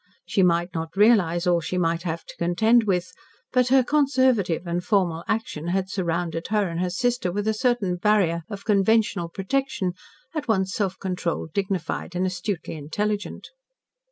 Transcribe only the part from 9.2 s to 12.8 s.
protection, at once self controlled, dignified, and astutely